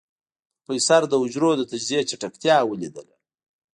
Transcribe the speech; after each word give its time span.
پروفيسر 0.63 1.01
د 1.07 1.13
حجرو 1.21 1.51
د 1.57 1.61
تجزيې 1.71 2.01
چټکتيا 2.09 2.57
وليدله. 2.69 3.15